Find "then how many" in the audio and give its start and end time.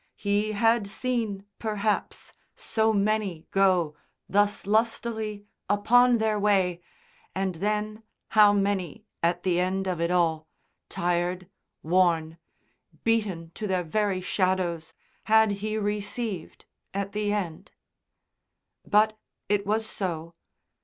7.61-9.05